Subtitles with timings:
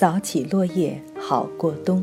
[0.00, 2.02] 扫起落叶好过冬。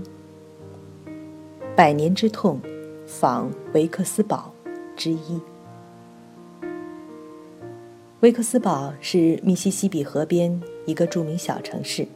[1.75, 2.61] 百年之痛，
[3.07, 4.53] 仿维克斯堡
[4.95, 5.41] 之一。
[8.19, 12.07] 维克斯堡是密西西比河边一个著名小城市。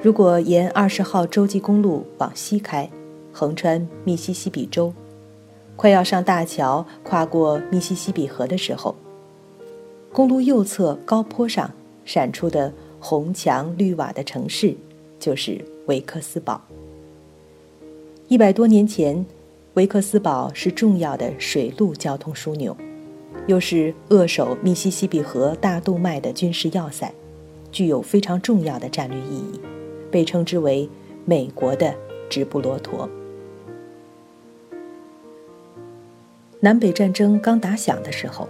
[0.00, 2.88] 如果沿二十号洲际公路往西开，
[3.32, 4.94] 横穿密西西比州，
[5.74, 8.94] 快要上大桥、跨过密西西比河的时候，
[10.12, 11.68] 公路右侧高坡上
[12.04, 14.74] 闪出的红墙绿瓦的城市，
[15.18, 16.60] 就是维克斯堡。
[18.28, 19.24] 一百多年前，
[19.74, 22.76] 维克斯堡是重要的水陆交通枢纽。
[23.46, 27.12] 又是扼守密西西比河大动脉的军事要塞，
[27.72, 29.60] 具有非常重要的战略意义，
[30.10, 30.88] 被称之为
[31.24, 31.94] “美国的
[32.28, 33.08] 直布罗陀”。
[36.60, 38.46] 南北战争刚打响的时候，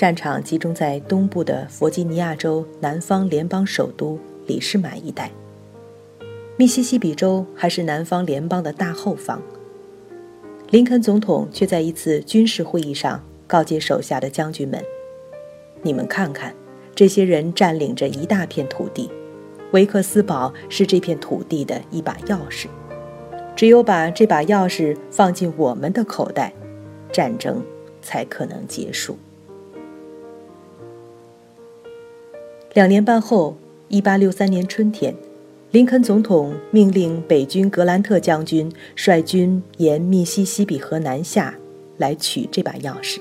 [0.00, 5.30] 战场集中在东部的弗吉尼亚州南方联邦首都里士满一带，
[6.56, 9.42] 密西西比州还是南方联邦的大后方。
[10.70, 13.22] 林肯总统却在一次军事会议上。
[13.46, 14.82] 告诫手下的将军们
[15.84, 16.54] ：“你们看看，
[16.94, 19.10] 这些人占领着一大片土地，
[19.72, 22.68] 维克斯堡是这片土地的一把钥匙。
[23.54, 26.54] 只有把这把钥匙放进我们的口袋，
[27.12, 27.62] 战争
[28.00, 29.18] 才可能结束。”
[32.72, 33.56] 两年半后，
[33.88, 35.12] 一八六三年春天，
[35.72, 41.52] 林肯总统命令北军格兰特将军率军沿密西西比河南下，
[41.98, 43.18] 来取这把钥匙。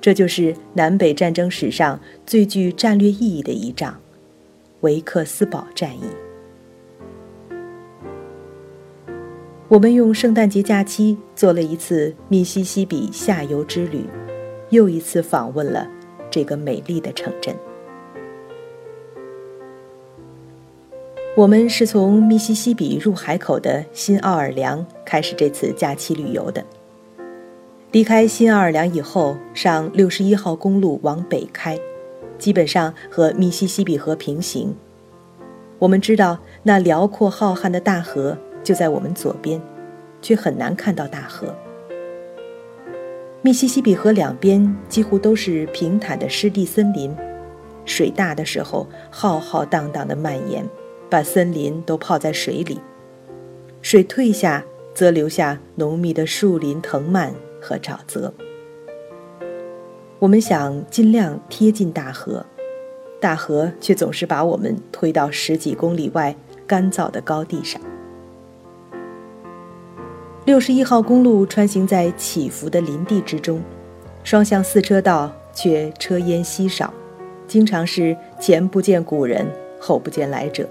[0.00, 3.96] 这就是南北战争史上最具战略意义的一仗——
[4.82, 6.02] 维克斯堡战役。
[9.68, 14.06] 我们用圣诞节假期做了一次密西西比下游之旅，
[14.70, 15.88] 又一次访问了
[16.28, 17.54] 这个美丽的城镇。
[21.40, 26.62] 我们是从密西西比入海口的新奥尔良开始这次假期旅游的。
[27.92, 31.78] 离开新奥尔良以后，上六十一号公路往北开，
[32.36, 34.76] 基本上和密西西比河平行。
[35.78, 39.58] 我们知道那辽阔浩瀚的大河就在我们左边，
[40.20, 41.56] 却很难看到大河。
[43.40, 47.16] 密西西比河两边几乎都是平坦的湿地森林，
[47.86, 50.62] 水大的时候浩浩荡荡的蔓延，
[51.10, 52.78] 把森林都泡在水里；
[53.82, 57.34] 水退下，则留下浓密的树林藤蔓。
[57.62, 58.32] 和沼泽，
[60.18, 62.46] 我们想尽量贴近大河，
[63.20, 66.34] 大河却总是把我们推到十几公里外
[66.66, 67.78] 干燥的高地上。
[70.46, 73.62] 六十一号公路穿行在起伏的林地之中，
[74.24, 76.94] 双向四车道却车烟稀少，
[77.46, 79.46] 经常是前不见古人，
[79.78, 80.66] 后不见来者。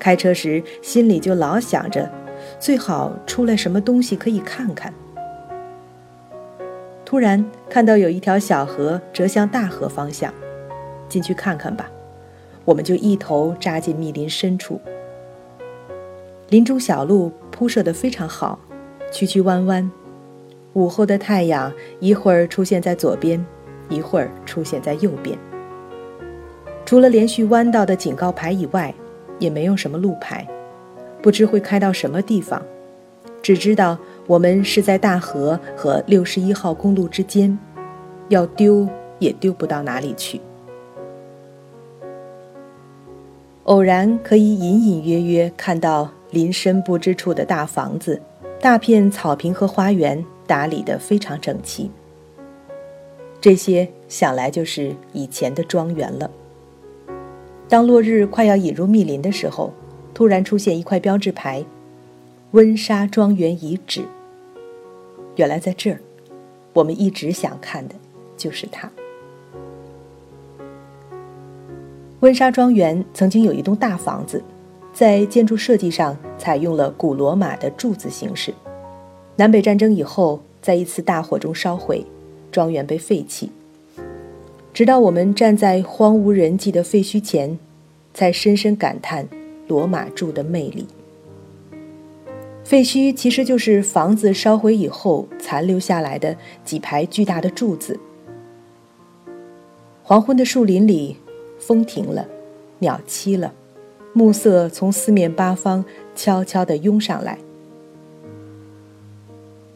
[0.00, 2.10] 开车时心里就老想着，
[2.58, 4.92] 最好出来什么东西可以看看。
[7.04, 10.32] 突然看到有一条小河折向大河方向，
[11.08, 11.90] 进去看看吧。
[12.64, 14.80] 我们就一头扎进密林深处。
[16.48, 18.58] 林中小路铺设得非常好，
[19.12, 19.90] 曲曲弯弯。
[20.74, 23.44] 午后的太阳一会儿出现在左边，
[23.88, 25.36] 一会儿出现在右边。
[26.86, 28.94] 除了连续弯道的警告牌以外，
[29.40, 30.46] 也没有什么路牌，
[31.20, 32.62] 不知会开到什么地方，
[33.42, 33.98] 只知道。
[34.26, 37.58] 我们是在大河和六十一号公路之间，
[38.28, 40.40] 要丢也丢不到哪里去。
[43.64, 48.22] 偶然可以隐隐约约看到林深不知处的大房子，
[48.60, 51.90] 大片草坪和花园打理得非常整齐。
[53.40, 56.30] 这些想来就是以前的庄园了。
[57.70, 59.72] 当落日快要引入密林的时候，
[60.12, 61.64] 突然出现一块标志牌
[62.50, 64.02] ：“温莎庄园遗址。”
[65.36, 66.00] 原来在这儿，
[66.72, 67.94] 我们一直想看的，
[68.36, 68.90] 就是它。
[72.18, 74.42] 温莎庄园曾经有一栋大房子，
[74.92, 78.52] 在建筑设计上采用了古罗马的柱子形式。
[79.36, 82.04] 南北战争以后，在一次大火中烧毁，
[82.50, 83.48] 庄园被废弃。
[84.72, 87.58] 直到我们站在荒无人迹的废墟前，
[88.14, 89.28] 才深深感叹
[89.66, 90.86] 罗马柱的魅力。
[92.62, 97.98] 废墟其实就是房子烧毁以后残留下来的几排巨大的柱子。
[100.04, 101.16] 黄昏的树林里，
[101.58, 102.28] 风停了，
[102.78, 103.52] 鸟栖了，
[104.12, 105.84] 暮色从四面八方
[106.14, 107.38] 悄悄地拥上来，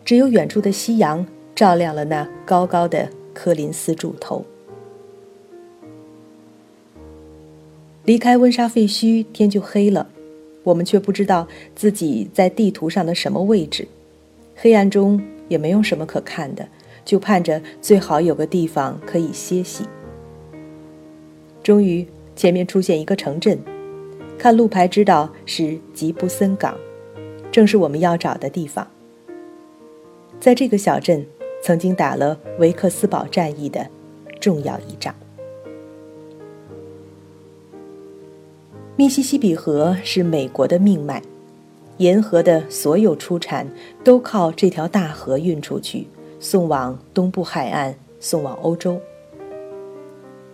[0.05, 4.45] 只有远处的夕阳照亮了那高高的科林斯柱头。
[8.05, 10.07] 离开温莎废墟，天就黑了，
[10.63, 13.89] 我们却不知道自己在地图上的什么位置。
[14.55, 16.69] 黑暗中也没有什么可看的，
[17.05, 19.85] 就盼着最好有个地方可以歇息。
[21.63, 22.07] 终于，
[22.37, 23.59] 前面出现一个城镇，
[24.39, 26.77] 看路牌知道是吉布森港，
[27.51, 28.87] 正是我们要找的地方。
[30.39, 31.25] 在这个小镇，
[31.63, 33.89] 曾经打了维克斯堡战役的
[34.39, 35.15] 重要一仗。
[38.97, 41.21] 密西西比河是美国的命脉，
[41.97, 43.67] 沿河的所有出产
[44.05, 46.07] 都靠这条大河运出去，
[46.39, 49.01] 送往东部海岸，送往欧洲。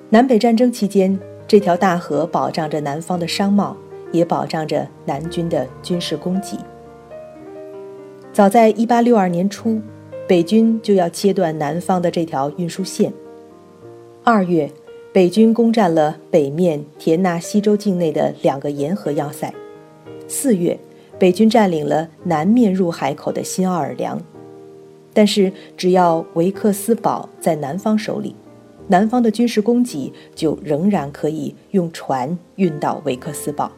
[0.08, 3.76] 南北战争期间，这条大河保障着南方的商贸，
[4.10, 6.56] 也保障着南军的军事供给。
[8.32, 9.78] 早在1862年初，
[10.26, 13.12] 北军就要切断南方的这条运输线。
[14.24, 14.70] 二月。
[15.12, 19.52] 北军攻占了北面田纳西州境内的两个沿河要塞。
[20.28, 20.78] 四月，
[21.18, 24.22] 北军占领了南面入海口的新奥尔良。
[25.12, 28.36] 但是，只要维克斯堡在南方手里，
[28.86, 33.72] 南方的军事供给就仍然可以用船运到维克斯堡，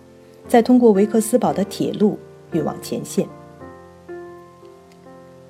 [0.46, 2.18] 再通过维克斯堡的铁路
[2.52, 3.26] 运往前线。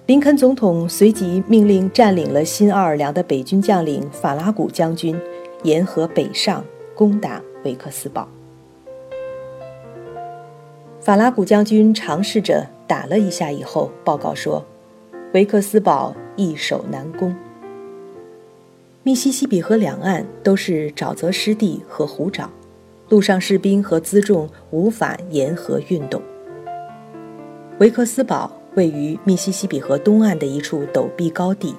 [0.07, 5.19] 林肯总统随即命令占领了新奥尔良的北军将领法拉古将军。
[5.63, 6.65] 沿河北上，
[6.95, 8.29] 攻打维克斯堡。
[11.01, 14.65] 法拉古将军尝试着打了一下以后，报告说，
[15.35, 17.35] 维克斯堡易守难攻。
[19.05, 22.47] 密西西比河两岸都是沼泽湿地和湖沼，
[23.09, 26.23] 陆上士兵和辎重无法沿河运动。
[27.79, 31.75] 维克斯堡位于密西西比河东岸的一处陡壁高地，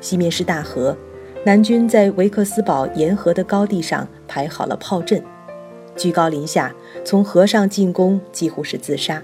[0.00, 0.96] 西面是大河。
[1.46, 5.22] 南军在维克斯堡沿河的高地上排好了炮阵，
[5.94, 9.22] 居高临下，从河上进攻几乎是自杀。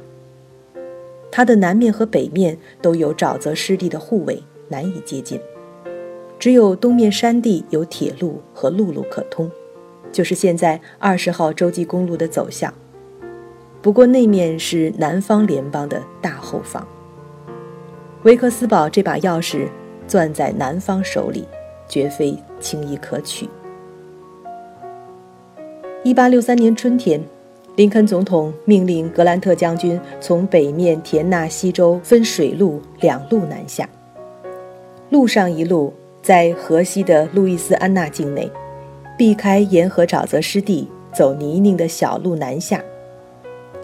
[1.32, 5.40] 它的南面和北面都有沼泽湿地的护卫，难以接近。
[6.38, 9.50] 只有东面山地有铁路和陆路可通，
[10.12, 12.72] 就是现在二十号洲际公路的走向。
[13.82, 16.86] 不过那面是南方联邦的大后方。
[18.22, 19.66] 维克斯堡这把钥匙
[20.06, 21.48] 攥在南方手里。
[21.92, 23.46] 绝非轻易可取。
[26.02, 27.22] 一八六三年春天，
[27.76, 33.86] 林肯总统命令格兰特将军从北面田纳西州分水路两路南下。
[35.10, 35.92] 路上一路
[36.22, 38.50] 在河西的路易斯安那境内，
[39.18, 42.78] 避开沿河沼泽湿地，走泥泞的小路南下；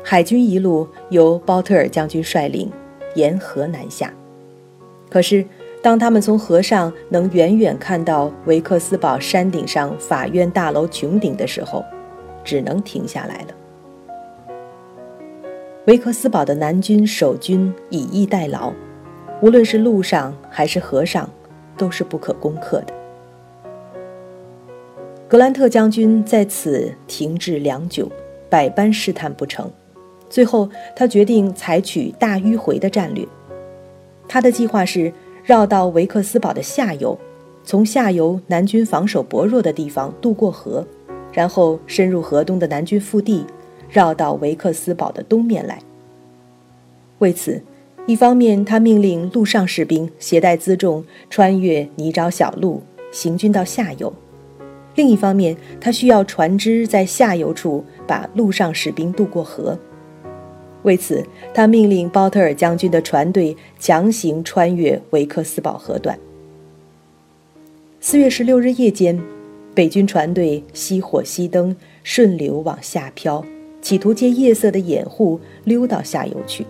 [0.03, 2.73] 海军一路由包特尔将军率领，
[3.15, 4.11] 沿河南下。
[5.11, 5.45] 可是。
[5.81, 11.85] 当他们从河上能远远看到维克斯堡山顶上法院大楼穹顶的时候，
[12.43, 14.55] 只能停下来了。
[15.87, 18.73] 维克斯堡的南军守军以逸待劳，
[19.41, 21.31] 无论是路上还是河上，
[21.77, 22.93] 都是不可攻克的。
[25.29, 28.11] 格兰特将军在此停滞良久，
[28.51, 29.71] 百般试探不成，
[30.29, 33.25] 最后他决定采取大迂回的战略。
[34.27, 35.13] 他的计划是。
[35.49, 37.19] 绕到维克斯堡的下游，
[37.65, 40.87] 从下游南军防守薄弱的地方渡过河，
[41.33, 43.47] 然后深入河东的南军腹地，
[43.89, 45.79] 绕到维克斯堡的东面来。
[47.21, 47.63] 为此，
[48.05, 54.13] 一方面他命令陆上士兵携带辎重穿越泥沼小路行军到下游；
[54.97, 59.79] 另一方面，他需要船只在下游处把陆上士兵渡过河。
[60.89, 66.19] 为此，他命令包特尔将军的船队强行穿越维克斯堡河段。
[68.01, 69.21] 四月十六日夜间，
[69.75, 73.45] 北军船队熄火熄灯，顺流往下漂，
[73.83, 76.65] 企图借夜色的掩护溜到下游去。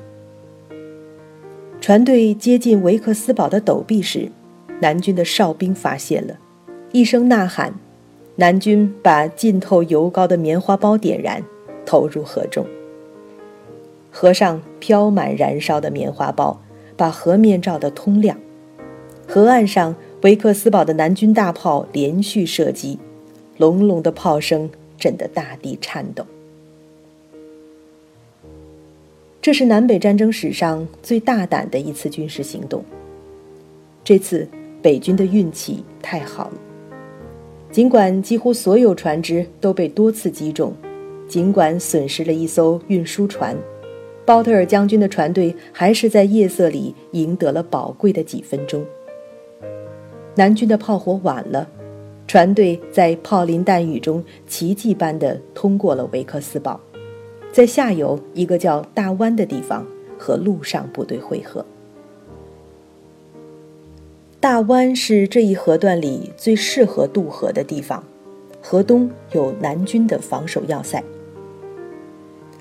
[1.80, 4.28] 船队接近维克斯堡的陡壁时，
[4.80, 6.37] 南军的哨兵发现了，
[6.90, 7.72] 一声呐喊，
[8.34, 11.40] 南军把浸透油膏的棉花包点燃，
[11.87, 12.66] 投入河中。
[14.20, 16.60] 河上飘满燃烧的棉花包，
[16.96, 18.37] 把河面照得通亮。
[19.28, 22.98] 河岸上，维克斯堡的南军大炮连续射击，
[23.58, 26.26] 隆隆的炮声震得大地颤抖。
[29.40, 32.84] 这是南北战争史上最大胆的一次军事行动。
[34.02, 34.48] 这次
[34.82, 36.54] 北军的运气太好了，
[37.70, 40.75] 尽管几乎所有船只都被多次击中，
[41.28, 43.56] 尽管损失了一艘运输船。
[44.28, 48.85] 包特尔将军的船队还是在夜色里赢得了宝贵的几分钟。
[50.35, 51.66] 南军的炮火晚了，
[52.26, 56.78] 船队在炮林弹雨中奇迹般地通过了维克斯堡，
[57.50, 59.87] 在下游一个叫大湾的地方
[60.18, 61.64] 和陆上部队会合。
[64.38, 68.04] 大湾是这一河段里最适合渡河的地方，
[68.61, 71.02] 河东有南军的防守要塞。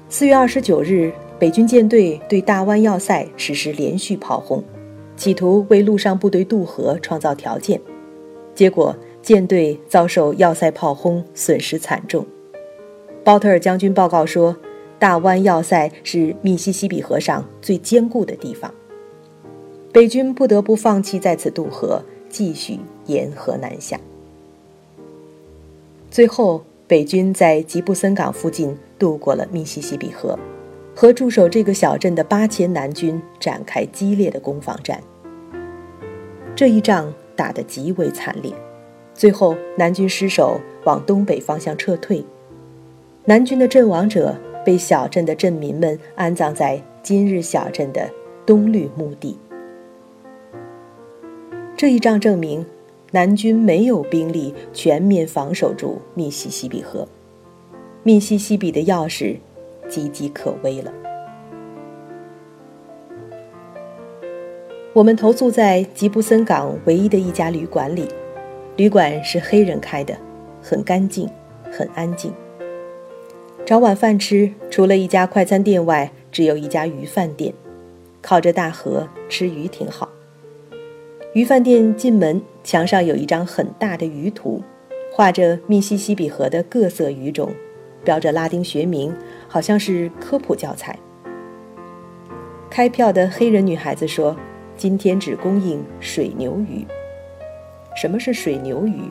[0.07, 4.63] 四月二十九日，北军舰队对大湾要塞实施连续炮轰，
[5.15, 7.81] 企图为陆上部队渡河创造条件，
[8.55, 8.95] 结果。
[9.19, 12.25] 舰队遭受要塞炮轰，损失惨重。
[13.25, 14.55] 包特尔将军报告说，
[14.97, 18.73] 大湾要塞是密西西比河上最坚固的地方。
[19.91, 23.99] 北军不得不放弃在此渡河，继续沿河南下。
[26.09, 30.39] 最后，北军在吉布森港附近渡过了密西西比河，
[30.99, 34.99] 和驻守这个小镇的八千南军展开激烈的攻防战。
[36.55, 38.51] 这一仗打得极为惨烈。
[39.13, 42.25] 最后，南军失守，往东北方向撤退。
[43.25, 44.35] 南军的阵亡者
[44.65, 48.09] 被小镇的镇民们安葬在今日小镇的
[48.43, 49.37] 东绿墓地。
[51.75, 52.65] 这一仗证明，
[53.11, 57.07] 南军没有兵力全面防守住密西西比河，
[58.01, 59.35] 密西西比的钥匙
[59.89, 60.93] 岌岌可危了。
[64.93, 68.07] 我们投宿在吉布森港唯一的一家旅馆里。
[68.77, 70.15] 旅馆是黑人开的，
[70.61, 71.29] 很干净，
[71.71, 72.31] 很安静。
[73.65, 77.53] 找晚饭吃，除了一家快餐店外，只有一家鱼饭店，
[78.21, 80.09] 靠着大河，吃鱼挺好。
[81.33, 84.61] 鱼饭店进门，墙上有一张很大的鱼图，
[85.11, 87.51] 画着密西西比河的各色鱼种，
[88.03, 89.13] 标着拉丁学名，
[89.47, 90.97] 好像是科普教材。
[92.69, 94.35] 开票的黑人女孩子说
[94.75, 96.85] ：“今天只供应水牛鱼。”
[97.95, 99.01] 什么是水牛鱼？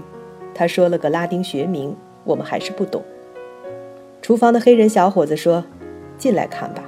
[0.54, 3.02] 他说了个拉丁学名，我们还是不懂。
[4.22, 5.64] 厨房的黑人小伙子说
[6.16, 6.84] ：“进来看吧。”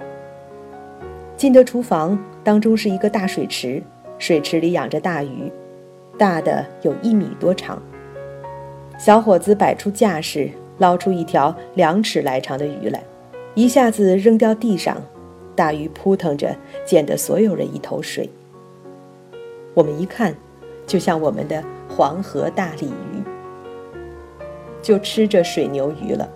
[1.36, 3.82] 进得厨房，当中是一个大水池，
[4.18, 5.52] 水池里养着大鱼，
[6.16, 7.80] 大的有一米多长。
[8.98, 13.02] 小伙子摆出架势，捞出一条两尺来长的鱼来，
[13.58, 15.02] 一下子扔掉地上，
[15.56, 16.54] 大鱼扑腾着，
[16.86, 18.30] 溅得所有人一头水。
[19.74, 20.32] 我们一看，
[20.86, 21.60] 就像我们的。
[21.88, 23.22] 黄河大鲤鱼，
[24.80, 26.30] 就吃着水牛鱼了。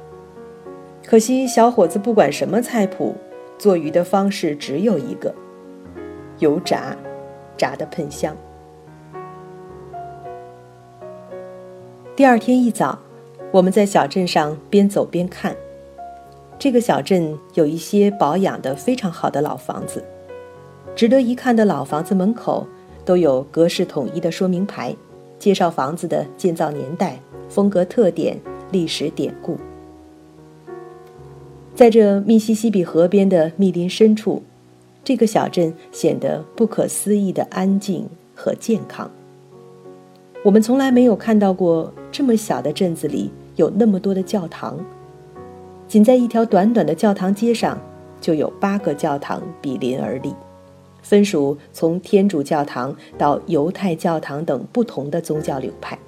[1.06, 3.14] 可惜小伙子不管什么菜谱，
[3.58, 5.32] 做鱼的方式只有一个：
[6.38, 6.96] 油炸，
[7.56, 8.36] 炸得喷香。
[12.16, 12.98] 第二天一早，
[13.52, 15.54] 我们在小镇上边走边看。
[16.62, 20.00] 这个小镇有一些保养的非常好的老房子，
[20.94, 22.64] 值得一看的老房子门口
[23.04, 24.94] 都有格式统一的说明牌。
[25.40, 28.38] 介绍房子的建造年代、风格特点、
[28.70, 29.56] 历史典故。
[31.74, 34.40] 在这密西西比河边的密林深处，
[35.02, 39.10] 这个小镇显得不可思议的安静和健康。
[40.44, 44.78] 我们从来没有看到过这么小的镇子里有那么多的教堂。
[45.92, 47.78] 仅在一条短短的教堂街上，
[48.18, 50.34] 就有八个教堂比邻而立。
[51.02, 55.98] 分属从天主教堂到犹太教堂等不同的宗教流派，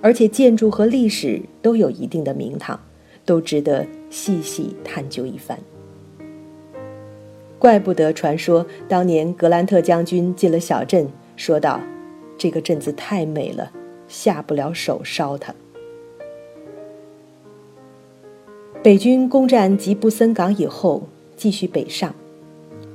[0.00, 2.78] 而且建筑和历史都有一定的名堂，
[3.24, 5.58] 都值得细细探究一番。
[7.58, 11.80] 怪不得传说当年格兰特将军进了小镇，说道
[12.38, 13.72] ：“这个镇子太美了，
[14.06, 15.52] 下不了手烧它。”
[18.82, 21.04] 北军攻占吉布森港以后，
[21.36, 22.12] 继续北上。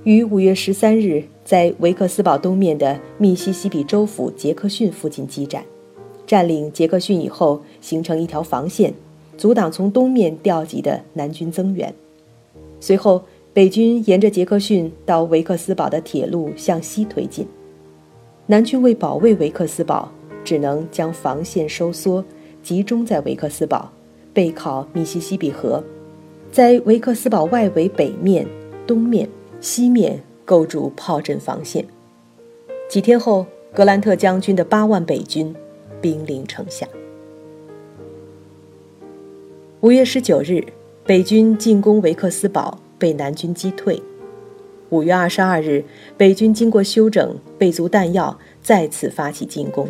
[0.03, 5.63] 于五月十三日，在维克斯堡东面的密西西比州府杰克逊附近激战，
[6.25, 8.93] 占领杰克逊以后，形成一条防线，
[9.37, 11.93] 阻挡从东面调集的南军增援。
[12.81, 17.47] 随后，北军沿着杰克逊到维克斯堡的铁路向西推进，
[18.47, 20.11] 南军为保卫维克斯堡，
[20.43, 22.21] 只能将防线收缩，
[22.61, 23.89] 集中在维克斯堡，
[24.37, 25.83] 背靠密西西比河，
[26.51, 28.45] 在维克斯堡外围北面、
[28.85, 29.27] 东面。
[29.59, 31.83] 西面构筑炮阵防线。
[32.87, 35.55] 几天后，格兰特将军的八万北军
[35.99, 36.87] 兵临城下。
[39.79, 40.63] 五月十九日，
[41.03, 43.99] 北军进攻维克斯堡，被南军击退。
[44.89, 45.83] 五月二十二日，
[46.15, 49.89] 北军经过休整，备足弹药，再次发起进攻。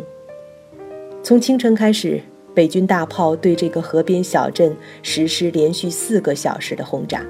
[1.22, 2.22] 从清晨开始，
[2.58, 7.24] 北军大炮对这个河边小镇实施连续四个小时的轰炸。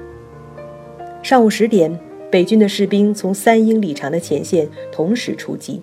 [1.21, 1.99] 上午十点。
[2.31, 5.81] 北军的士兵从三英里长的前线同时出击。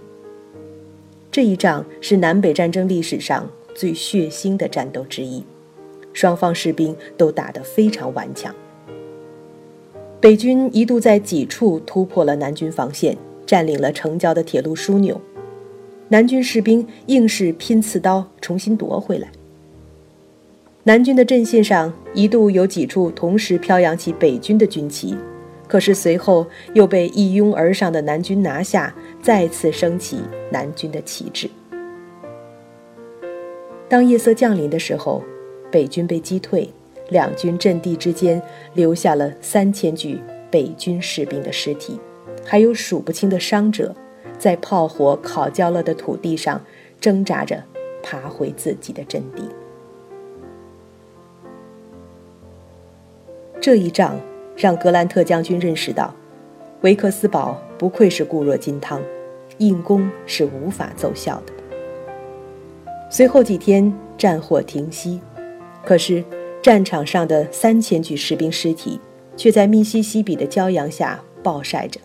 [1.30, 5.44] 这一仗是南北战争历史上最血腥的战斗之一，
[6.12, 8.52] 双方士兵都打得非常顽强。
[10.20, 15.20] 北军一度在几处突破了南军防线，占领了城郊的铁路枢纽，
[16.08, 19.28] 南军士兵硬是拼刺刀重新夺回来。
[20.86, 25.16] 南军的阵线上一度有几处同时飘扬起北军的军旗，
[25.66, 31.50] 可是随后又被一拥而上的南军拿下，再次升起南军的旗帜。
[33.88, 35.24] 当夜色降临的时候，
[35.72, 36.70] 北军被击退，
[37.08, 38.40] 两军阵地之间
[38.74, 40.20] 留下了三千具
[40.52, 41.98] 北军士兵的尸体，
[42.44, 43.92] 还有数不清的伤者，
[44.38, 46.64] 在炮火烤焦了的土地上
[47.00, 47.60] 挣扎着
[48.04, 49.42] 爬回自己的阵地。
[53.66, 54.16] 这一仗
[54.56, 56.14] 让格兰特将军认识到，
[56.82, 59.02] 维克斯堡不愧是固若金汤，
[59.58, 61.52] 硬攻是无法奏效的。
[63.10, 65.20] 随后几天，战火停息，
[65.84, 66.22] 可是
[66.62, 69.00] 战场上的三千具士兵尸体
[69.36, 72.00] 却在密西西比的骄阳下暴晒着。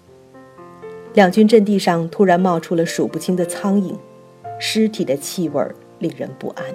[1.14, 3.94] 两军阵地上突然冒出了数不清的苍蝇，
[4.58, 5.64] 尸体的气味
[6.00, 6.66] 令人不安。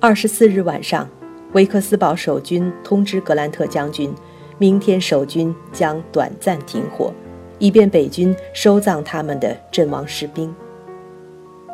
[0.00, 1.08] 二十四日晚上。
[1.52, 4.14] 维克斯堡守军通知格兰特将军，
[4.56, 7.12] 明天守军将短暂停火，
[7.58, 10.54] 以便北军收葬他们的阵亡士兵。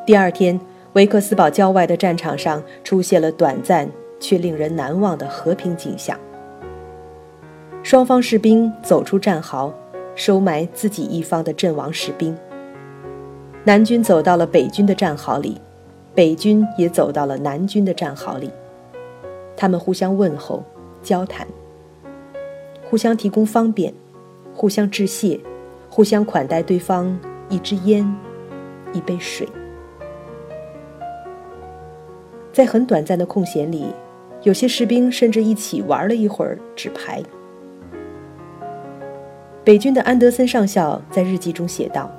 [0.06, 0.58] 第二天，
[0.94, 3.86] 维克斯堡郊外的战场上出现了短暂
[4.18, 6.18] 却令人难忘的和平景象。
[7.82, 9.70] 双方士兵走出战壕，
[10.14, 12.34] 收埋自己一方的阵亡士兵。
[13.62, 15.60] 南军走到了北军的战壕里，
[16.14, 18.50] 北军也走到了南军的战壕里。
[19.56, 20.62] 他们互相问候、
[21.02, 21.46] 交谈，
[22.88, 23.92] 互相提供方便，
[24.54, 25.40] 互相致谢，
[25.88, 28.06] 互相款待对方一支烟、
[28.92, 29.48] 一杯水。
[32.52, 33.86] 在很短暂的空闲里，
[34.42, 37.22] 有些士兵甚至一起玩了一会儿纸牌。
[39.64, 42.10] 北军的安德森上校在日记中写道：“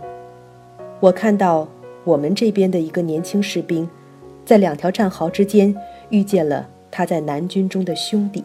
[1.00, 1.68] 我看到
[2.04, 3.90] 我们这边的一个年轻士兵，
[4.44, 5.76] 在两条战壕之间
[6.10, 8.44] 遇见了。”他在南军中的兄弟，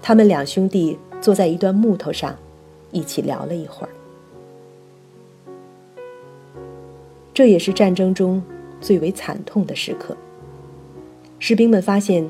[0.00, 2.36] 他们两兄弟坐在一段木头上，
[2.90, 3.90] 一起聊了一会儿。
[7.34, 8.42] 这也是战争中
[8.80, 10.16] 最为惨痛的时刻。
[11.38, 12.28] 士兵们发现，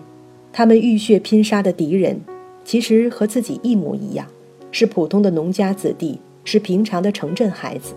[0.53, 2.21] 他们浴血拼杀的敌人，
[2.65, 4.27] 其实和自己一模一样，
[4.71, 7.95] 是普通的农家子弟，是平常的城镇孩子。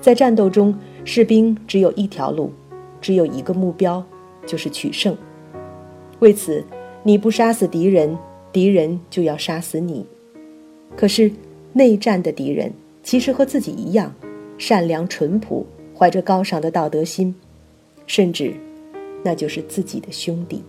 [0.00, 2.50] 在战斗中，士兵只有一条路，
[3.00, 4.04] 只有一个目标。
[4.46, 5.16] 就是取胜。
[6.20, 6.64] 为此，
[7.02, 8.16] 你不杀死敌人，
[8.52, 10.06] 敌人就要杀死你。
[10.96, 11.30] 可是，
[11.72, 14.14] 内战的敌人其实和自己一样，
[14.58, 17.34] 善良淳朴，怀着高尚的道德心，
[18.06, 18.54] 甚至，
[19.24, 20.62] 那就是自己的兄弟。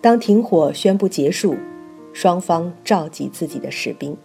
[0.00, 1.54] 当停火宣布结束，
[2.14, 4.16] 双方召集自己的士兵。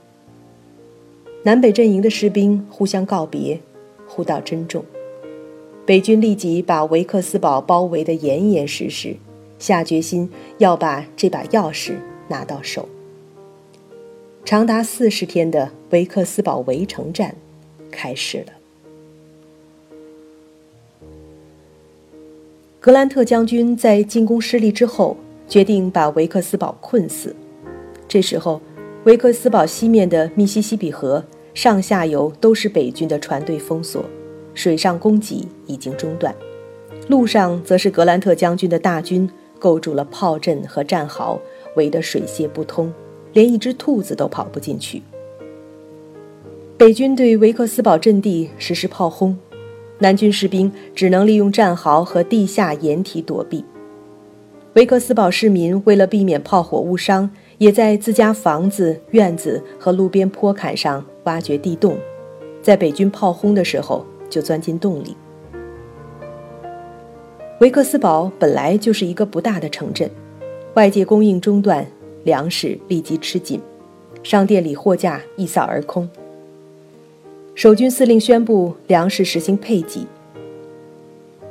[1.44, 3.60] 南北阵营的士兵互相告别，
[4.08, 4.84] 互道珍重。
[5.86, 9.16] 北军立即把维克斯堡包围得严严实实，
[9.60, 11.94] 下决心要把这把钥匙
[12.28, 12.90] 拿到手。
[14.44, 17.36] 长达四十天的维克斯堡围城战
[17.92, 18.54] 开始了。
[22.80, 25.18] 格兰特将军在进攻失利之后，
[25.48, 27.36] 决定把维克斯堡困死。
[28.08, 28.62] 这时候，
[29.04, 34.06] 维克斯堡西面的密西西比河上下游都是北军的船队封锁。
[34.56, 36.34] 水上供给已经中断，
[37.08, 41.40] 路上则是格兰特将军的大军构筑了炮阵和战壕，
[41.76, 42.92] 围得水泄不通，
[43.34, 45.04] 连一只兔子都跑不进去。
[46.78, 49.38] 北军对维克斯堡阵地实施炮轰，
[50.00, 53.64] 南军士兵只能利用战壕和地下掩体躲避。
[54.74, 61.98] 维克斯堡市民为了避免炮火误伤，也在自家房子、院子和路边坡坎上挖掘地洞，
[62.62, 64.06] 在北军炮轰的时候。
[64.30, 65.16] 就钻进洞里。
[67.60, 70.10] 维克斯堡本来就是一个不大的城镇，
[70.74, 71.86] 外界供应中断，
[72.24, 73.62] 粮食立即吃紧，
[74.24, 76.10] 商店里货架一扫而空。
[77.54, 80.06] 守军司令宣布粮食实行配给。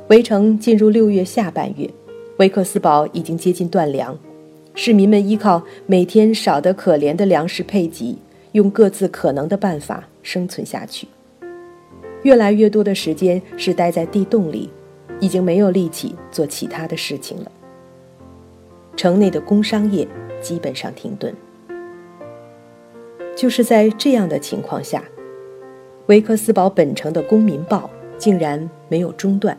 [0.09, 1.89] 围城进入六月下半月，
[2.37, 4.15] 维克斯堡已经接近断粮，
[4.75, 8.15] 市民们依靠每天少得可怜的粮食配给，
[8.51, 11.07] 用各自可能的办法生存下去。
[12.25, 14.67] 越来越多的时间是待在地洞里，
[15.19, 17.51] 已经没有力气做其他的事情了。
[18.95, 20.07] 城内的工商业
[20.41, 21.31] 基本上停顿。
[23.35, 25.03] 就是在这样的情况下，
[26.07, 29.55] 维克斯堡本城的《公民报》竟然没有中断，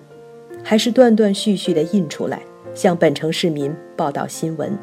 [0.65, 2.43] 还是断断续续地印出来，
[2.75, 4.77] 向本城市民报道新闻。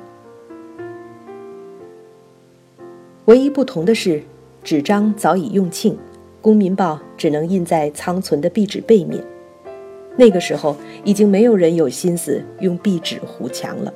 [3.25, 4.23] 唯一不同的是，
[4.63, 5.91] 纸张早已用罄，
[6.43, 9.23] 《公民报》只能印在仓存的壁纸背面。
[10.17, 10.75] 那个时候，
[11.05, 13.93] 已经没有人有心思用壁纸糊墙了。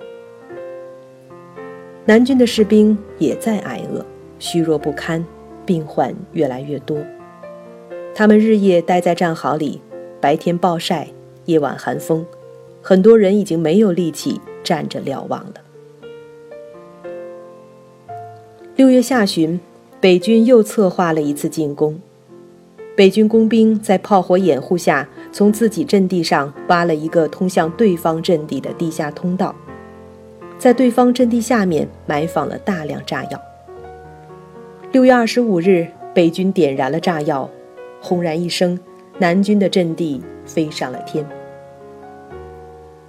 [2.06, 4.04] 南军的士兵也在挨饿，
[4.40, 5.24] 虚弱不堪，
[5.66, 6.98] 病患越来越多。
[8.16, 9.82] 他们日夜待在战壕里，
[10.22, 11.10] 白天暴晒，
[11.46, 12.26] 夜晚寒风，
[12.82, 15.54] 很多人已经没有力气站着瞭望了。
[18.78, 19.60] 六月下旬，
[20.00, 22.00] 北军又策划了一次进攻。
[22.98, 29.54] 北军工兵在炮火掩护下，从自己阵地上挖了一个通向对方阵地的地下通道，
[30.58, 33.40] 在对方阵地下面埋放了大量炸药。
[34.92, 37.48] 六月二十五日，北军点燃了炸药，
[38.02, 38.80] 轰然一声，
[39.20, 41.24] 南军的阵地飞上了天。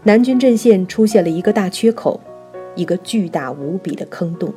[0.02, 2.20] 南军阵线出现了一个大缺口，
[2.74, 4.52] 一个巨大无比的坑洞。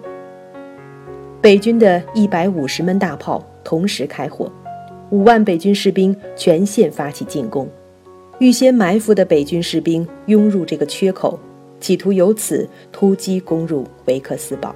[1.40, 4.52] 北军的一百五十门大炮同时开火，
[5.12, 7.70] 五万北军士兵全线发起进攻。
[8.40, 11.40] 预先埋伏的北军士兵拥入这个缺口，
[11.80, 14.74] 企图由此突击攻入维克斯堡。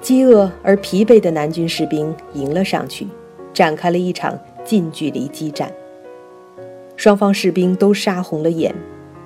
[0.00, 3.06] 饥饿而疲惫的南军士兵迎了上去，
[3.52, 5.72] 展开了一场近距离激战。
[6.96, 8.74] 双方士兵都杀红了眼，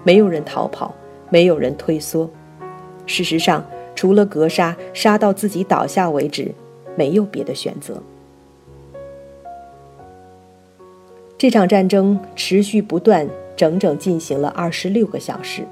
[0.05, 0.95] 没有人逃跑，
[1.31, 2.29] 没有人退缩。
[3.07, 6.53] 事实上，除了格杀，杀到自己倒下为止，
[6.97, 8.03] 没有别的选择。
[11.39, 15.63] 这场战争持续不断，整整进行了二十六个小时。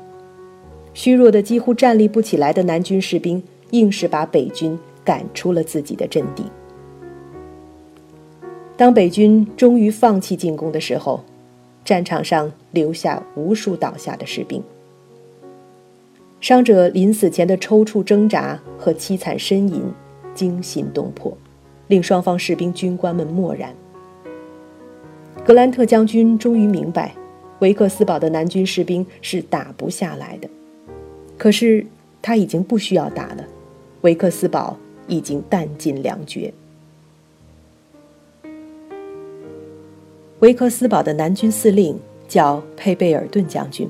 [0.95, 6.45] 虚弱的几乎站立不起来的南军士兵，硬是把北军赶出了自己的阵地。
[8.77, 11.21] 当北军终于放弃进攻的时候，
[11.85, 14.63] 战场上留下无数倒下的士兵。
[16.41, 19.83] 伤者临死前的抽搐挣扎和凄惨呻吟，
[20.33, 21.37] 惊心动魄，
[21.89, 23.75] 令双方士兵军官们默然。
[25.47, 27.15] 格兰特将军终于明白，
[27.61, 30.49] 维克斯堡的南军士兵是打不下来的。
[31.39, 31.87] 可是
[32.21, 33.45] 他已经不需要打了，
[34.01, 36.53] 维克斯堡已经弹尽粮绝。
[40.41, 43.89] 维克斯堡的南军司令叫佩贝尔顿将军。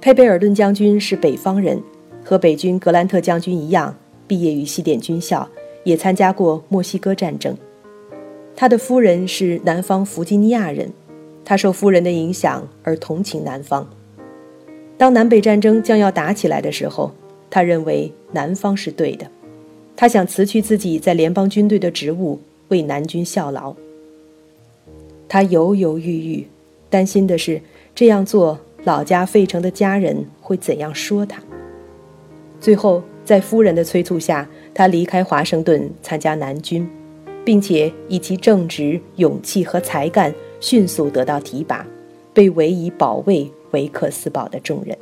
[0.00, 1.80] 佩贝尔顿将军是北方人，
[2.24, 3.94] 和北军格兰特将军一样，
[4.26, 5.48] 毕业于西点军校，
[5.84, 7.56] 也参加过墨西哥战争。
[8.60, 10.92] 他的夫人是南方弗吉尼亚人，
[11.44, 13.88] 他受夫人的影响而同情南方。
[14.96, 17.12] 当南北战争将要打起来的时候，
[17.48, 19.30] 他认为南方是对的，
[19.94, 23.76] 他想辞去自己在联邦军队的职务，为南军效劳。
[25.28, 26.48] 他犹犹豫豫，
[26.90, 27.62] 担心的是
[27.94, 28.58] 这样做。
[28.82, 31.40] 老家费城的家人会怎样说他？
[32.60, 36.88] 最后，在夫人的催促下，他离开华盛顿参加南军，
[37.48, 41.86] 并且以其正直、勇气和才干，迅速得到提拔，
[42.34, 44.94] 被委以保卫维克斯堡的重任。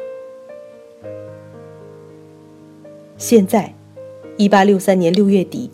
[3.17, 3.75] 现在
[4.39, 5.69] ，1863年6月底，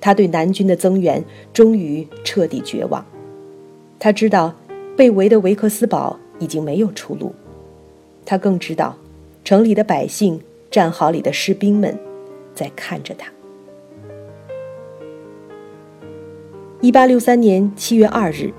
[0.00, 3.04] 他对南军的增援终于彻底绝望。
[3.98, 4.54] 他知道，
[4.96, 7.34] 被围的维克斯堡已经没有出路。
[8.24, 8.96] 他更知道，
[9.42, 11.98] 城里的百姓、战壕里的士兵们，
[12.54, 13.28] 在看着他。
[16.82, 18.52] 一八六三年七月二日，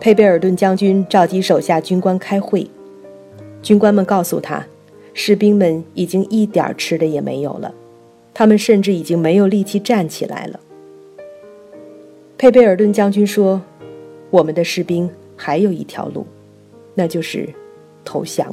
[0.00, 2.66] 佩贝尔顿将军召集手下军官开会，
[3.60, 4.66] 军官们告诉他，
[5.12, 7.74] 士兵们已经一点吃的也没有了，
[8.32, 10.58] 他们甚至已经没有力气站起来了。
[12.38, 13.60] 佩贝尔顿将军说
[14.32, 16.26] ：“我们的士兵还有一条路，
[16.94, 17.46] 那就是
[18.02, 18.50] 投降。”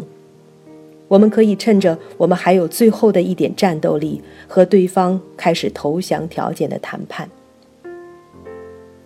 [1.08, 7.30] 我们可以趁着我们还有最后的一点战斗力，和对方开始投降条件的谈判。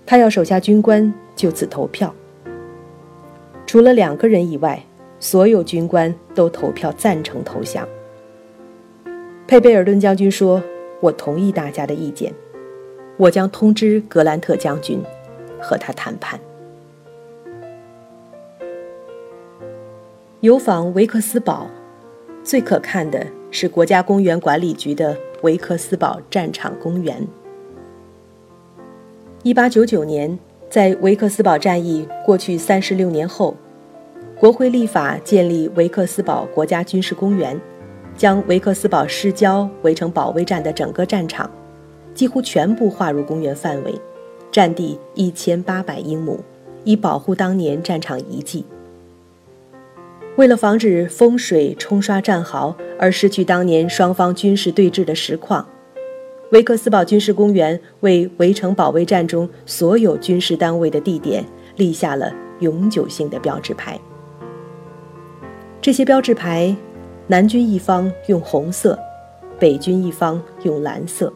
[0.10, 2.12] 他要手下军官就此投票。
[3.68, 4.84] 除了两个人以外，
[5.20, 7.88] 所有军官都投票赞成投降。
[9.46, 10.64] 佩贝尔顿将军说
[11.00, 12.34] ：“我同意大家的意见，
[13.18, 15.00] 我将通知格兰特将军，
[15.62, 16.40] 和他谈判。”
[20.42, 21.68] 游访维克斯堡。
[22.44, 27.28] 最可看的是国家公园管理局的维克斯堡战场公园。
[29.42, 30.38] 一八九九年，
[30.70, 33.56] 在维克斯堡战役过去三十六年后，
[34.38, 37.58] 国会立法建立维克斯堡国家军事公园，
[38.18, 41.50] 将维克斯堡市郊围成保卫战的整个战场，
[42.14, 43.96] 几乎全部划入公园范围，
[44.52, 46.38] 占地一千八百英亩，
[46.84, 48.66] 以保护当年战场遗迹。
[50.36, 55.66] 为了防止风水冲刷战壕而失去当年双方军事对峙的实况，
[56.52, 64.00] 维克斯堡军事公园为围城保卫战中所有军事单位的地点立下了永久性的标志牌。
[65.80, 66.76] 这些标志牌，
[67.28, 68.98] 南军一方用红色，
[69.60, 71.32] 北军一方用蓝色。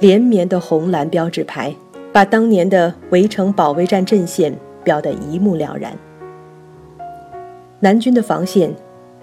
[0.00, 1.72] 连绵的红蓝标志牌，
[2.12, 5.96] 把当年的围城保卫战阵线标得一目了然。
[7.78, 8.74] 南军的防线，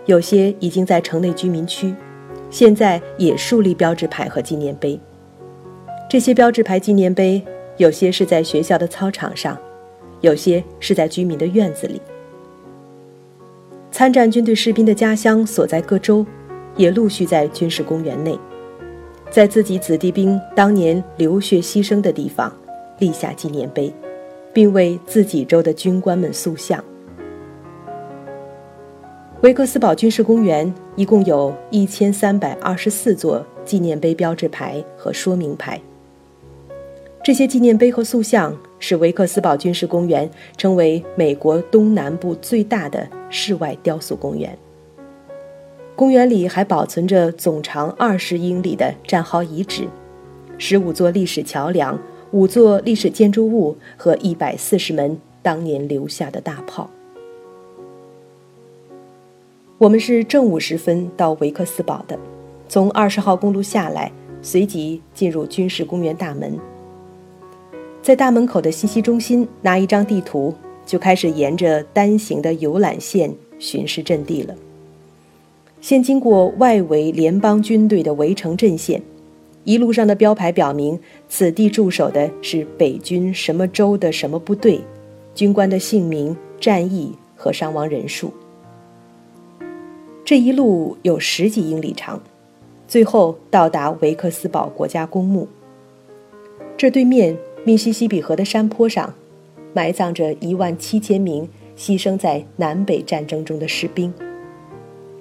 [0.05, 1.93] 有些已经在城内居民区，
[2.51, 4.99] 现在也树立标志牌和纪念碑。
[6.07, 7.41] 这些标志牌、纪念碑，
[7.77, 9.57] 有些是在学校的操场上，
[10.19, 12.01] 有些是在居民的院子里。
[13.91, 16.25] 参战军队士兵的家乡所在各州，
[16.75, 18.37] 也陆续在军事公园内，
[19.29, 22.53] 在自己子弟兵当年流血牺牲的地方，
[22.99, 23.93] 立下纪念碑，
[24.53, 26.83] 并为自己州的军官们塑像。
[29.41, 35.81] 维克斯堡军事公园一共有一千三百二十四座纪念碑、标志牌和说明牌。
[37.23, 44.55] 这些纪念碑和塑像使维克斯堡军事公园成为美国东南部最大的室外雕塑公园。
[45.95, 49.87] 公园里还保存着总长二十英里的战壕遗址，
[50.59, 51.99] 十五座历史桥梁、
[52.29, 56.87] 五座历史建筑物和一百四十门当年留下的大炮。
[59.81, 62.15] 我们是正午时分到维克斯堡的，
[62.69, 66.55] 从二十号公路下来，随即进入军事公园大门。
[67.99, 70.53] 在大门口的信息中心拿一张地图，
[70.85, 74.53] 就开始沿着单行的游览线巡视阵地了。
[75.81, 79.01] 先经过外围联邦军队的围城阵线，
[79.63, 84.79] 一路上的标牌表明此地驻守的是北军什么州的什么部队，
[85.33, 88.31] 军官的姓名、战役和伤亡人数。
[90.31, 92.23] 这一路有十几英里长，
[92.87, 95.45] 最后到达维克斯堡国家公墓。
[96.77, 99.13] 这对面密西西比河的山坡上，
[99.73, 104.13] 埋葬着一万七千名牺牲在南北战争中的士兵。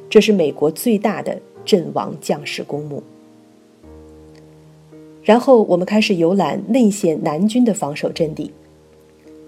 [0.09, 3.03] 这是美国最大的阵亡将士公墓。
[5.25, 8.53] 然后我们开始游览内线南军的防守阵地，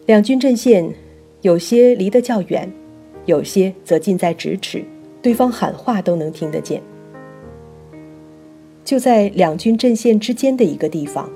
[0.07, 0.93] 两军阵线
[1.43, 2.69] 有些离得较远，
[3.27, 4.85] 有些则近在咫尺。
[5.23, 6.83] 对方喊话都能听得见。
[8.85, 11.31] 就在两军阵线之间的一个地方，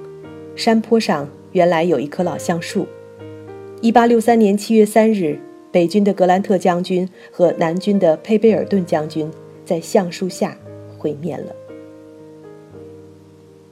[0.56, 2.86] 山坡上原来有一棵老橡树。
[3.80, 5.38] 一八六三年七月三日，
[5.70, 9.30] 北军的格兰特将军和南军的佩贝尔顿将军
[9.64, 10.56] 在橡树下
[10.98, 11.54] 会面了。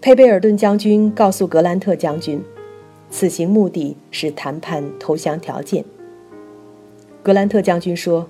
[0.01, 2.41] 佩贝尔顿将军告诉格兰特将军，
[3.11, 5.85] 此行目的是谈判投降条件。
[7.23, 8.29] 格兰特将军说：“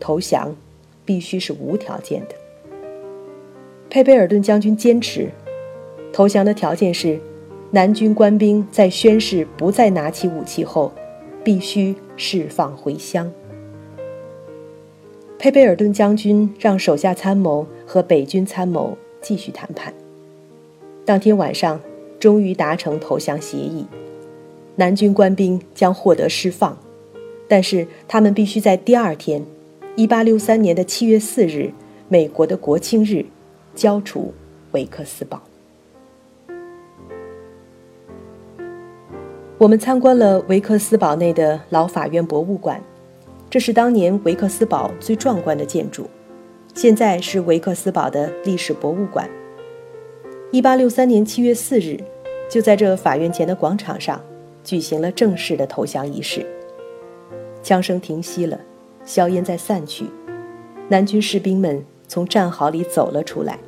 [0.00, 0.56] 投降。”
[1.04, 2.34] 必须是无条件的。
[3.90, 5.30] 佩贝尔顿将军坚持，
[6.12, 7.20] 投降的条件是，
[7.70, 10.92] 南军官兵在宣誓不再拿起武器后，
[11.44, 13.30] 必须释放回乡。
[15.38, 19.92] 佩贝尔顿将军让手下参谋和北军参谋继续谈判。
[21.04, 21.78] 当天晚上，
[22.18, 23.84] 终于达成投降协议，
[24.76, 26.76] 南军官兵将获得释放，
[27.46, 29.44] 但是他们必须在第二天。
[29.96, 31.72] 一八六三年的七月四日，
[32.08, 33.24] 美国的国庆日，
[33.76, 34.34] 交出
[34.72, 35.40] 维克斯堡。
[39.56, 42.82] 我们参观了维克斯堡内的老法院博物馆，
[43.48, 46.10] 这是当年维克斯堡最壮观的建筑，
[46.74, 49.30] 现在是维克斯堡的历史博物馆。
[50.50, 51.96] 一八六三年七月四日，
[52.50, 54.20] 就在这法院前的广场上，
[54.64, 56.44] 举行了正式的投降仪式。
[57.62, 58.58] 枪声停息了。
[59.04, 60.06] 硝烟在散去，
[60.88, 63.58] 南军士兵们从战壕里走了出来，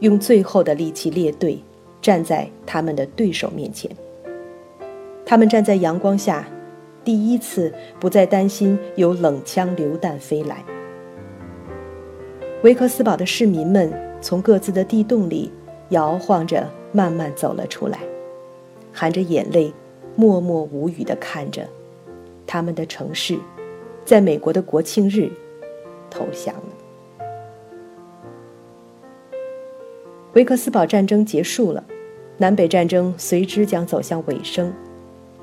[0.00, 1.62] 用最后的力气列队，
[2.00, 3.90] 站在他们的对手面前。
[5.26, 6.46] 他们站在阳光下，
[7.04, 10.64] 第一次不再担心有冷枪榴弹飞来。
[12.62, 15.50] 维克斯堡的市民们从各自的地洞里
[15.90, 17.98] 摇晃着，慢慢走了出来，
[18.92, 19.72] 含着眼泪，
[20.14, 21.66] 默默无语地看着
[22.46, 23.38] 他们的城市。
[24.04, 25.30] 在美国的国庆日，
[26.10, 26.62] 投降了。
[30.34, 31.84] 维克斯堡战争结束了，
[32.38, 34.72] 南北战争随之将走向尾声。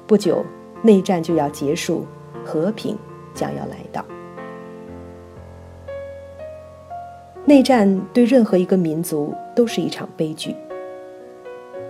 [0.05, 0.45] 不久，
[0.81, 2.05] 内战就要结束，
[2.45, 2.97] 和平
[3.33, 4.05] 将要来到。
[7.43, 10.53] 内战对任何一个民族都是一场悲剧，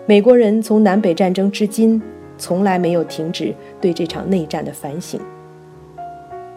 [0.06, 2.02] 美国人从南北战争至今，
[2.38, 5.20] 从来没有停止对这场内战的反省。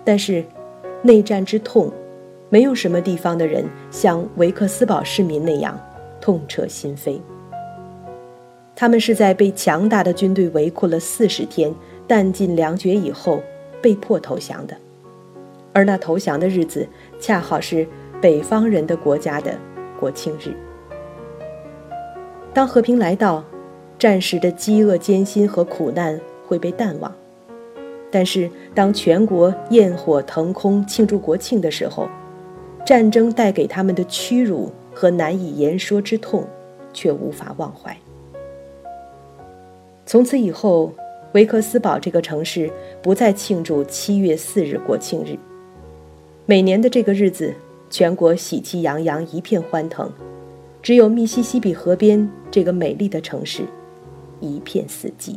[0.04, 0.44] 但是，
[1.02, 1.90] 内战之痛，
[2.48, 5.78] 没有什么地方的人像维克斯堡市民那样
[6.20, 7.20] 痛彻心扉。
[8.74, 11.74] 他们是在被强大的军队围困了四十天、
[12.08, 13.42] 弹尽粮绝以后，
[13.82, 14.76] 被迫投降的。
[15.72, 16.88] 而那投降的日子，
[17.20, 17.86] 恰好是
[18.20, 19.54] 北方人的国家的
[19.98, 20.54] 国庆日。
[22.52, 23.44] 当和平来到，
[23.98, 27.12] 战时的饥饿、艰辛和苦难会被淡忘；
[28.10, 32.08] 但是，当全国焰火腾空庆祝国庆的时候，
[32.84, 36.44] 战争带给他们的屈辱和难以言说之痛，
[36.92, 37.96] 却无法忘怀。
[40.04, 40.92] 从此以后，
[41.34, 42.68] 维克斯堡这个城市
[43.00, 45.38] 不再庆祝七月四日国庆日。
[46.46, 47.54] 每年的这个日子，
[47.88, 50.10] 全国喜气洋洋，一片欢腾。
[50.82, 53.62] 只有密西西比河边这个美丽的城市，
[54.40, 55.36] 一片死寂。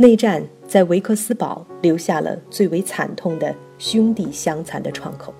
[0.00, 5.34] 内战在维克斯堡留下了最为惨痛的兄弟相残的创口。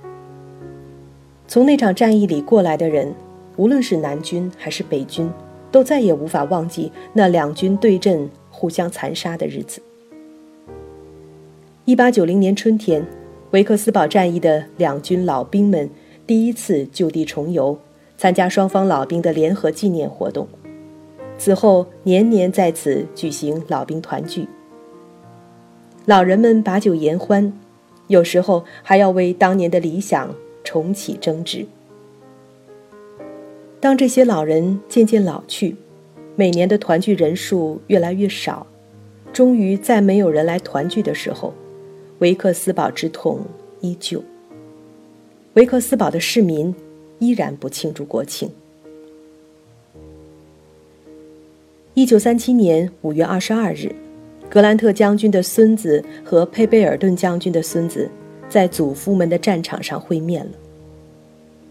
[1.47, 3.15] 从那场战役里过来的人，
[3.57, 5.31] 无论是南军还是北军，
[5.71, 9.81] 都再也无法忘记那两军对阵、互相残杀的日子。
[11.85, 13.05] 一八九零年春天。
[13.53, 15.89] 维克斯堡战役的两军老兵们
[16.27, 17.79] 第一次就地重游，
[18.19, 20.47] 参加双方老兵的联合纪念活动。
[21.39, 24.47] 此后，年年在此举行老兵团聚。
[26.05, 27.53] 老人们把酒言欢，
[28.09, 31.65] 有时候还要为当年的理想重启争执。
[33.79, 35.77] 当这些老人渐渐老去，
[36.35, 38.67] 每年的团聚人数越来越少，
[39.33, 41.55] 终于再没有人来团聚的时候。
[42.19, 43.41] 维克斯堡之痛
[43.81, 44.21] 依旧。
[45.55, 46.75] 维克斯堡的市民
[47.21, 48.51] 依然不庆祝国庆。
[51.99, 53.93] 一九三七年五月二十二日，
[54.49, 58.09] 格兰特将军的孙子和佩贝尔顿将军的孙子
[58.49, 60.53] 在祖父们的战场上会面了。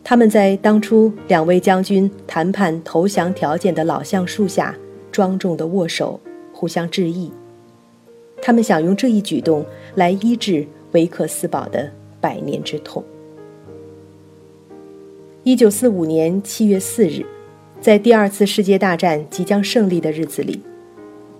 [0.04, 4.76] 他们在当初两位将军谈判投降条件的老橡树下
[5.14, 6.20] 庄重的握手，
[6.52, 7.32] 互相致意。
[8.42, 13.02] 他们想用这一举动来医治维克斯堡的百年之痛。
[15.44, 17.26] 一九四五年七月四日，
[17.80, 20.62] 在第二次世界大战即将胜利的日子里，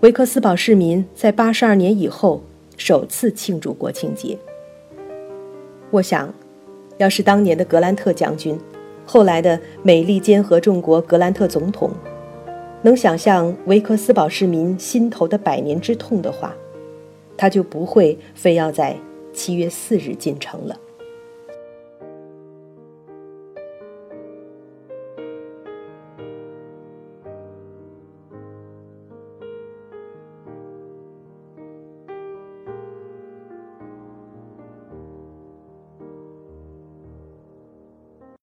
[0.00, 2.42] 维克斯堡市民在八十二年以后
[2.76, 4.38] 首次庆祝国庆节。
[5.90, 6.32] 我想，
[6.96, 8.58] 要是当年的格兰特将军，
[9.04, 11.90] 后来的美利坚合众国格兰特总统，
[12.82, 16.54] 能想象维克斯堡市民心头的百年之痛的话，
[17.36, 18.96] 他就不会非要在
[19.32, 20.78] 七月四日进城了。